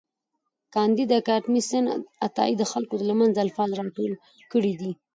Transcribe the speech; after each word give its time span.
کانديد 0.73 1.09
اکاډميسن 1.19 1.85
عطايي 2.27 2.53
د 2.57 2.63
خلکو 2.71 2.95
له 3.09 3.13
منځه 3.19 3.39
الفاظ 3.45 3.69
راټول 3.79 4.13
کړي 4.51 4.73
دي. 4.79 4.91